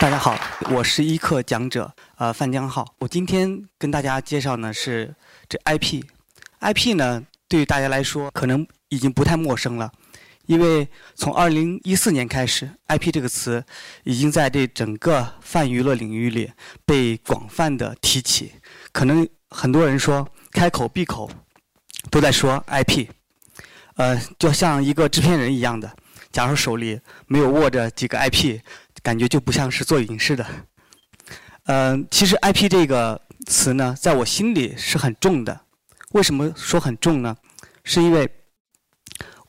[0.00, 0.34] 大家好，
[0.70, 2.94] 我是一课讲者，呃，范江浩。
[3.00, 5.14] 我今天跟大家介绍呢是
[5.46, 9.92] 这 IP，IP 呢对于大家来说可能已经不太陌生了，
[10.46, 13.62] 因为从2014年开始，IP 这个词
[14.04, 16.50] 已经在这整个泛娱乐领域里
[16.86, 18.52] 被广泛的提起。
[18.92, 21.30] 可能很多人说开口闭口
[22.10, 23.06] 都在说 IP，
[23.96, 25.94] 呃，就像一个制片人一样的，
[26.32, 28.60] 假如手里没有握着几个 IP。
[29.02, 30.46] 感觉就不像是做影视的，
[31.64, 35.60] 嗯，其实 IP 这个词呢，在我心里是很重的。
[36.12, 37.36] 为什么说很重呢？
[37.82, 38.28] 是因为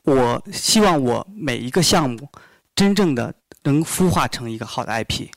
[0.03, 2.29] 我希望我每一个项目
[2.75, 3.33] 真正的
[3.63, 5.27] 能孵化成一个好的 IP，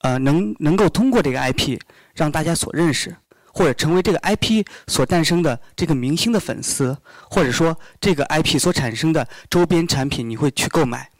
[0.00, 1.78] 呃，能能够通过这个 IP
[2.14, 3.16] 让大家所认识，
[3.54, 6.96] 或者成为这个 IP 所诞生的这个明星的粉丝，
[7.30, 11.10] 或者说这个 IP 所产生的周边产品你会去购买，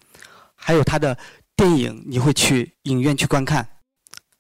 [0.55, 1.17] 还有它的。
[1.61, 3.69] 电影你会去影院去观看，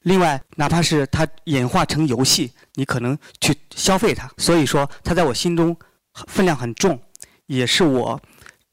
[0.04, 4.26] 另外哪怕是它演化成游戏，你可能去消费它。
[4.38, 5.76] 所以说，它在我心中
[6.28, 6.98] 分量很重，
[7.44, 8.18] 也是我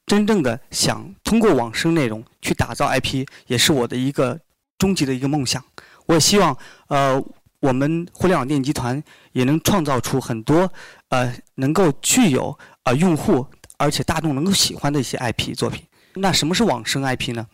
[0.06, 4.40] 真正的想通过网生内容去打造 IP，也是我的一个
[4.78, 5.62] 终极的一个梦想。
[6.06, 7.22] 我也希望呃，
[7.60, 10.72] 我们互联网电影集团也能创造出很多
[11.10, 13.46] 呃能够具有呃用户
[13.78, 15.84] 而且大众能够喜欢的一些 IP 作品。
[16.14, 17.46] 那什么是网生 IP 呢？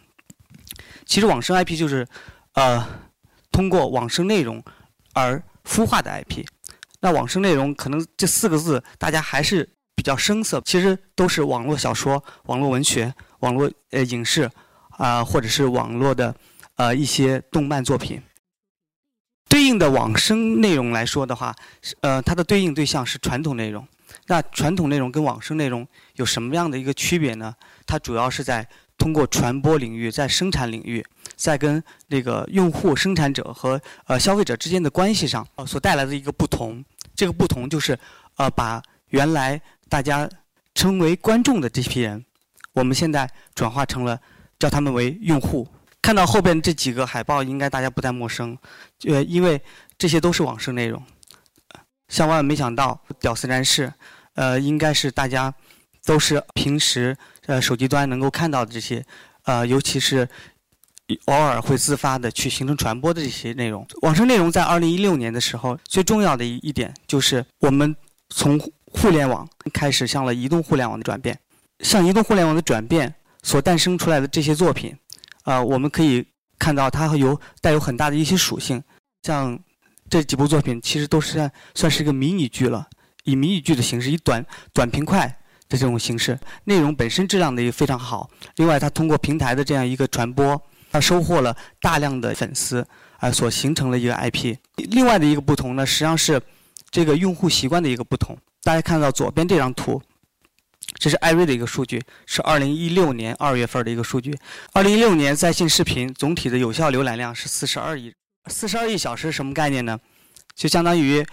[1.05, 2.07] 其实网生 IP 就是，
[2.53, 2.87] 呃，
[3.51, 4.63] 通过网生内容
[5.13, 6.45] 而孵化的 IP。
[7.01, 14.49] 那网生内容可能这四个字大家还是比较生涩，其实都是网络小说、网络文学、网络呃影视
[14.91, 16.33] 啊，或者是网络的
[16.75, 18.21] 呃一些动漫作品。
[19.49, 21.53] 对应的网生内容来说的话，
[22.01, 23.87] 呃，它的对应对象是传统内容。
[24.27, 27.53] 那传统内容跟网生内容有什么样的一个区别呢？
[27.85, 28.67] 它主要是在。
[29.03, 36.81] 通过传播领域，在生产领域，在跟那个用户、生产者和呃消费者之间的关系上，所带来的一个不同。
[37.13, 37.99] 这个不同就是，
[38.37, 40.29] 呃，把原来大家
[40.73, 42.23] 称为观众的这批人，
[42.71, 44.17] 我们现在转化成了
[44.57, 45.67] 叫他们为用户。
[46.01, 48.57] 看到后边这几个海报，应该大家不太陌生，
[49.05, 49.61] 呃，因为
[49.97, 51.03] 这些都是网生内容。
[52.07, 53.93] 像万万没想到，屌丝男士，
[54.35, 55.53] 呃，应该是大家
[56.05, 57.15] 都是平时。
[57.45, 59.03] 呃，手机端能够看到的这些，
[59.43, 60.25] 呃，尤其是
[61.25, 63.85] 偶尔会自发的去形成传播的这些内容。
[64.01, 67.93] 网生内容在二零一六年的时候，最重要的一一点就是我们
[68.29, 71.37] 从互联网开始向了移动互联网的转变。
[71.79, 74.95] 向移动互联网的转变所诞生出来的这些作品，
[75.43, 76.25] 啊，我们可以
[76.57, 78.81] 看到它有带有很大的一些属性。
[79.23, 79.59] 像
[80.09, 82.87] 这几部作品，其实都是算是一个迷你剧了，
[83.25, 85.37] 以迷你剧的形式，以短短平快。
[85.73, 88.29] 的这种形式，内容本身质量的也非常好。
[88.57, 90.61] 另外，它通过平台的这样一个传播，
[90.91, 92.85] 它收获了大量的粉丝，
[93.17, 94.55] 啊，所形成了一个 IP。
[94.75, 96.39] 另外的一个不同呢，实际上是
[96.91, 98.37] 这个用户习惯的一个不同。
[98.61, 99.99] 大家看到左边这张图，
[100.99, 104.37] 这是艾瑞的一个数据，是二零一六年二月份的一个数据。
[104.73, 108.13] 二零一六年在线视频总体的有效浏览量是四十二亿，
[108.45, 109.99] 四十二亿小时什么概念呢？
[110.55, 111.25] 就相当于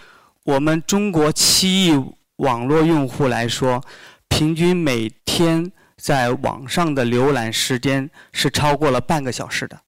[0.44, 2.04] 我们中国七亿
[2.36, 3.84] 网络用户来说。
[4.30, 9.78] 平均每天在网上的浏览时间是超过了半个小时的。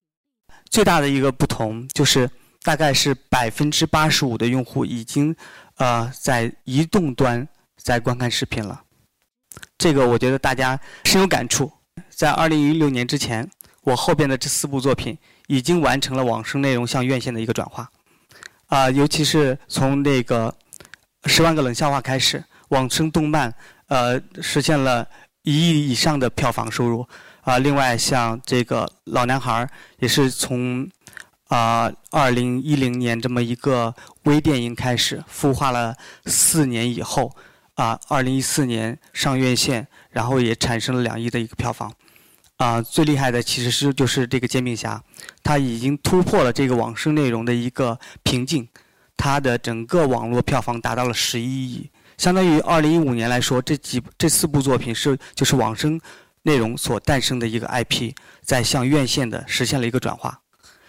[0.68, 2.28] 最大的一个不同就是，
[2.62, 5.34] 大概是百分之八十五的用户已经
[5.76, 7.48] 呃在移动端
[7.82, 8.82] 在观看视频了。
[9.78, 11.72] 这个我觉得大家深有感触。
[12.10, 13.48] 在二零一六年之前，
[13.82, 15.16] 我后边的这四部作品
[15.46, 17.90] 已经完成了网生内容向院线的一个转化。
[18.66, 20.54] 啊，尤其是从那个
[21.24, 23.54] 十万个冷笑话开始，网生动漫。
[23.92, 25.06] 呃，实现了
[25.42, 27.06] 一亿以上的票房收入
[27.42, 27.58] 啊！
[27.58, 30.88] 另外，像这个老男孩也是从
[31.48, 35.94] 啊二零一零年这么一个微电影开始孵化了
[36.24, 37.36] 四年以后
[37.74, 41.92] 啊，二零一四年上院线，然后也产生了两亿的一个票房
[42.56, 42.80] 啊！
[42.80, 45.04] 最厉害的其实是就是这个煎饼侠，
[45.42, 48.66] 它已经突破了这个网生内容的一个瓶颈，
[49.18, 51.90] 它的整个网络票房达到了十一亿。
[52.18, 56.00] 相当于二零一五年来说，这几这四部作品是就是网生
[56.42, 58.12] 内容所诞生的一个 IP，
[58.42, 60.40] 在向院线的实现了一个转化，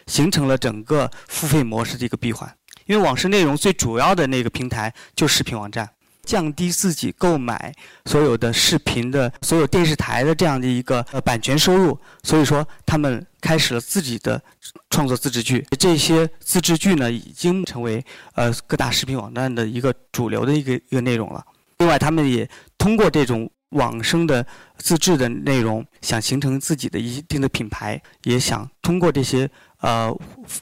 [0.07, 2.53] 形成了整个付费模式的一个闭环。
[2.85, 5.89] 因为网生内容最主要的那个平台就视频网站。
[6.23, 7.73] 降低自己购买
[8.05, 14.41] 所有的视频的所有电视台的这样的一个呃版权收入，所以说他们开始了自己的
[14.89, 15.65] 创作自制剧。
[15.77, 18.03] 这些自制剧呢，已经成为
[18.35, 21.45] 呃各大视频网站的一个主流的一个一个内容了。
[21.79, 24.45] 另外，他们也通过这种网生的
[24.77, 29.49] 自制的内容，想形成自己的一定的品牌，也想通过这些
[29.81, 30.15] 呃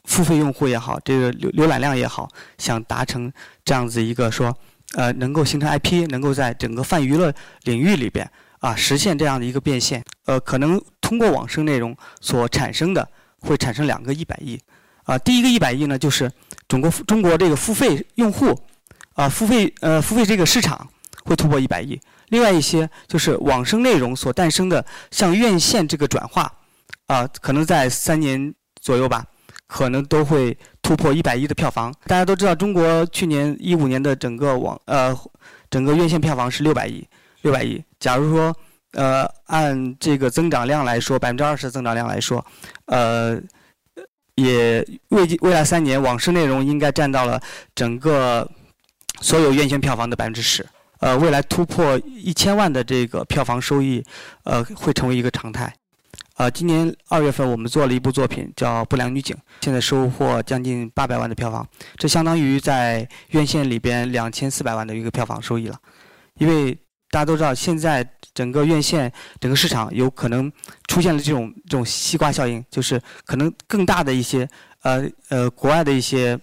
[0.05, 2.27] 付费用户也好，这个浏浏览量也好，
[2.57, 3.31] 想达成
[3.63, 4.57] 这样子一个说，
[4.95, 7.33] 呃，能够形成 IP，能够在整个泛娱乐
[7.63, 8.29] 领域里边
[8.59, 10.03] 啊实现这样的一个变现。
[10.25, 13.07] 呃，可能通过网生内容所产生的
[13.39, 14.59] 会产生两个一百亿。
[15.03, 16.31] 啊，第一个一百亿呢，就是
[16.67, 18.57] 中国中国这个付费用户，
[19.13, 20.87] 啊，付费呃付费这个市场
[21.23, 21.99] 会突破一百亿。
[22.29, 26.53] 另外一些就是网生内容所诞生的向院线这个转化，
[27.07, 29.25] 啊，可能在三年左右吧，
[29.67, 30.57] 可能都会
[30.91, 31.93] 突破一百亿的票房。
[32.05, 35.17] 大家都知道，中国去年一五年的整个网呃
[35.69, 37.07] 整个院线票房是六百亿，
[37.43, 37.81] 六百亿。
[37.97, 38.53] 假如说
[38.91, 42.45] 呃按这个增长量来说，百分之二十增长量来说，
[42.87, 43.41] 呃。
[44.35, 47.39] 也未未来三年，网视内容应该占到了
[47.75, 48.49] 整个
[49.19, 50.65] 所有院线票房的百分之十。
[50.99, 54.03] 呃，未来突破一千万的这个票房收益，
[54.45, 55.71] 呃，会成为一个常态。
[56.41, 61.63] 呃，今年二月份我们做了一部作品叫《不良女警》，现在收获将近八百万的票房，
[61.97, 65.77] 这相当于在院线里边两千四百万的一个票房收益了。
[66.39, 66.73] 因为
[67.11, 68.03] 大家都知道，现在
[68.33, 70.51] 整个院线、整个市场有可能
[70.87, 74.49] 出现了这种这种西瓜效应，就是可能更大的一些
[74.81, 76.35] 呃呃国外的一些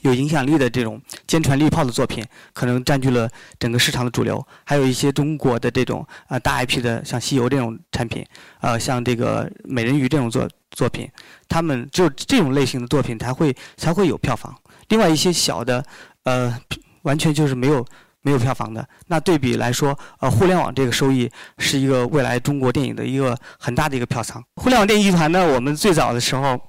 [0.00, 3.28] 有影响力的这种坚船利炮的作品，可能占据了
[3.58, 4.44] 整个市场的主流。
[4.64, 8.24] 还有一些中国的这种呃大 IP 的，像西游这种产品，
[8.60, 11.08] 呃像这个美人鱼这种作作品，
[11.48, 14.54] 他们只有这种类型的作品才会才会有票房。
[14.88, 15.84] 另外一些小的，
[16.24, 16.58] 呃
[17.02, 17.84] 完全就是没有。
[18.22, 24.42] 没有票房的，那对比来说，呃，互联网这个收益是一个未来中国电影的一个很大的一个票仓。
[24.56, 26.60] 互联网电影集团呢，我们最早的时候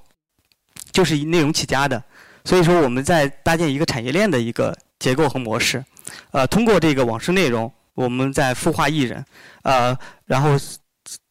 [0.92, 2.00] 就是以内容起家的，
[2.48, 5.84] 所以说我们在搭建一个产业链的一个结构和模式，
[6.30, 9.22] 呃，通过这个网视内容，我们在孵化艺人，
[9.64, 10.58] 呃，然后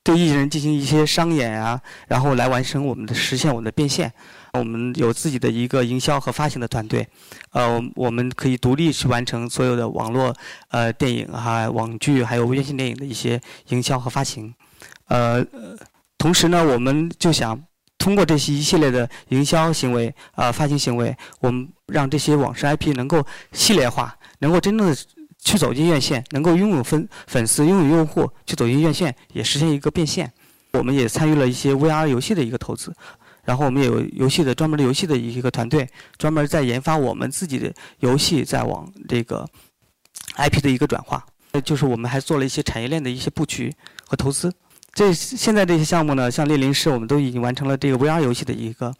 [0.03, 4.13] 对艺人进行一些商演啊，然后来完成我们的实现我们的变现。
[4.53, 7.07] 我们有自己的一个营销和发行的团队，
[7.51, 10.31] 呃，我们可以独立去完成所有的网络
[10.69, 14.53] 呃电影哈、网剧还有院线电影的一些营销和发行，
[15.07, 15.43] 呃，
[16.19, 17.59] 同时呢，我们就想
[17.97, 24.95] 通过这些一系列的营销行为啊、发行行为，我们让这些网视 IP 能够系列化，能够真正的
[25.39, 30.31] 去走进院线，能够拥有粉粉丝、拥有用户，去走进院线，也实现一个变现。
[30.73, 32.93] 我们也参与了一些 VR 游戏的一个投资。
[33.43, 39.47] 然后我们也有游戏的专门的游戏的一个团队，专门在研发我们自己的游戏，在往这个
[40.35, 41.25] IP 的一个转化。
[41.63, 43.73] 就是我们还做了一些产业链的一些布局
[44.05, 44.53] 和投资。
[44.97, 48.91] 这现在这些项目呢，像猎灵师，我们都已经完成了这个 VR 游戏的一个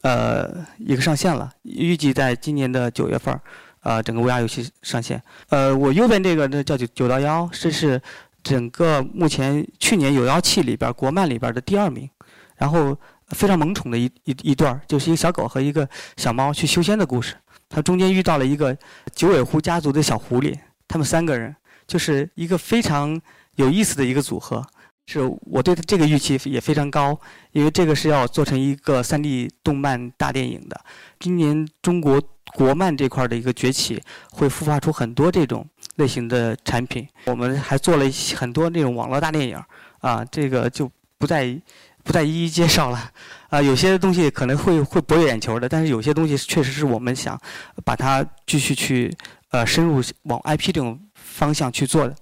[0.00, 3.40] 呃一个上线了，预计在今年的九月份儿，
[3.82, 5.22] 呃整个 VR 游戏上线。
[5.50, 8.02] 呃，我右边这个呢叫九九刀妖，这是
[8.42, 12.10] 整个目前去年有妖气里边国漫里边的第二名，
[12.56, 12.98] 然后。
[13.28, 17.34] 非常萌宠的一一一段就是一个小狗和一个小猫去修仙的故事。
[17.70, 18.76] 它中间遇到了一个
[19.14, 20.54] 九尾狐家族的小狐狸，
[20.86, 23.18] 他们三个人就是一个非常
[23.56, 24.64] 有意思的一个组合。
[25.06, 27.18] 是我对这个预期也非常高，
[27.52, 30.80] 因为这个是要做成一个 3D 动漫大电影的。
[31.18, 32.20] 今年中国
[32.54, 35.66] 国漫这块的一个崛起，会孵化出很多这种
[35.96, 37.06] 类型的产品。
[37.26, 38.04] 我们还做了
[38.36, 39.60] 很多那种网络大电影
[40.00, 41.60] 啊，这个就不再。
[42.06, 43.10] 不再一一介绍了，
[43.48, 47.40] 啊，有些东西可能会会博眼球的，但是有些东西确实是我们想
[47.82, 49.10] 把它继续去
[49.48, 52.14] 呃深入往 IP 这种方向去做的。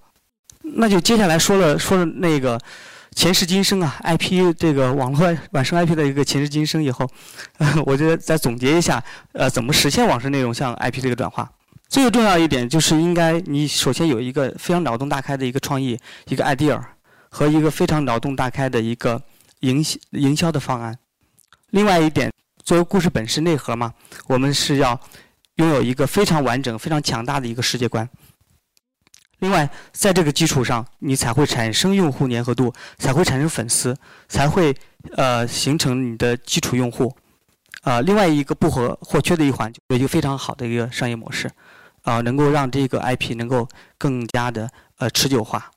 [0.63, 2.59] 那就接下来说了说了那个
[3.15, 7.07] 前世今生啊，IP 这个网络晚生 IP 的一个前世今生以后，
[7.85, 9.03] 我觉得再总结一下，
[9.33, 11.51] 呃，怎么实现网上内容向 IP 这个转化？
[11.87, 16.81] 最重要一点就是应该你首先有一个非常脑洞大开的一个创意，一个 idea
[17.29, 19.21] 和一个非常脑洞大开的一个。
[19.63, 20.93] 营销营销的方案。
[21.69, 22.29] 另外一点，
[22.65, 23.93] 作为故事本身内核嘛，
[24.27, 24.99] 我们是要
[25.55, 28.09] 拥有一个非常完整、非常强大的一个世界观。
[29.43, 33.93] 另外，在这个基础上，你才会产生用户粘合度，才会产生粉丝，
[34.29, 34.73] 才会
[35.17, 37.13] 呃形成你的基础用户。
[37.81, 41.51] 呃，另外一个不可或缺的一环，有一个非常好的一个商业模式，
[42.03, 45.69] 啊，能够让这个 IP 能够更加的呃持久化，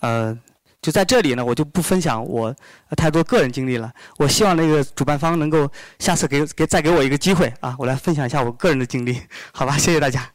[0.00, 0.38] 呃。
[0.80, 2.54] 就在这里呢，我就不分享我
[2.96, 3.92] 太多个人经历了。
[4.16, 9.76] 我希望那个主办方能够下次给给再给我一个机会啊，我来分享一下我个人的经历，好吧？
[9.76, 10.30] 谢谢大家。